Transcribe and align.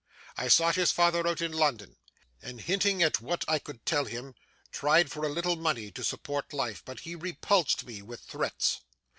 I 0.35 0.47
sought 0.47 0.77
his 0.77 0.91
father 0.91 1.27
out 1.27 1.41
in 1.41 1.51
London, 1.51 1.95
and 2.41 2.59
hinting 2.59 3.03
at 3.03 3.21
what 3.21 3.45
I 3.47 3.59
could 3.59 3.85
tell 3.85 4.05
him, 4.05 4.33
tried 4.71 5.11
for 5.11 5.23
a 5.23 5.29
little 5.29 5.57
money 5.57 5.91
to 5.91 6.03
support 6.03 6.53
life; 6.53 6.81
but 6.83 7.01
he 7.01 7.13
repulsed 7.13 7.85
me 7.85 8.01
with 8.01 8.21
threats. 8.21 8.79